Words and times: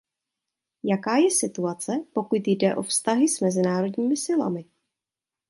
Jaká 0.83 1.17
je 1.17 1.31
situace, 1.31 1.91
pokud 2.13 2.47
jde 2.47 2.75
o 2.75 2.81
vztahy 2.83 3.27
s 3.29 3.41
mezinárodními 3.41 4.17
silami? 4.17 4.65